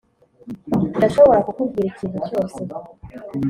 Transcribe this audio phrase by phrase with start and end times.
[0.97, 2.59] ndashobora kukubwira ikintu cyose.